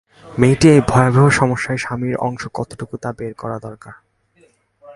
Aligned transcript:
মেয়েটির 0.39 0.71
এই 0.71 0.81
ভয়াবহ 0.89 1.25
সমস্যায় 1.29 1.77
স্বামীর 1.77 2.15
অংশ 2.17 2.41
কতটুক 2.53 2.91
তা 3.01 3.09
বের 3.19 3.33
করা 3.33 3.57
দরকার। 3.59 3.93